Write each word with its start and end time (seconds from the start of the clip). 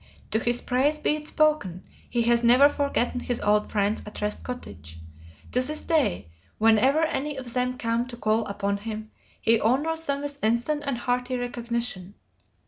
To 0.31 0.39
his 0.39 0.63
praise 0.63 0.97
be 0.97 1.11
it 1.11 1.27
spoken, 1.27 1.83
he 2.09 2.23
has 2.23 2.43
never 2.43 2.69
forgotten 2.69 3.19
his 3.19 3.39
old 3.39 3.71
friends 3.71 4.01
at 4.03 4.19
Rest 4.19 4.43
Cottage. 4.43 4.97
To 5.51 5.61
this 5.61 5.81
day, 5.81 6.31
whenever 6.57 7.03
any 7.03 7.37
of 7.37 7.53
them 7.53 7.77
come 7.77 8.07
to 8.07 8.17
call 8.17 8.43
upon 8.47 8.77
him, 8.77 9.11
he 9.39 9.61
honors 9.61 10.07
them 10.07 10.21
with 10.21 10.43
instant 10.43 10.85
and 10.87 10.97
hearty 10.97 11.37
recognition. 11.37 12.15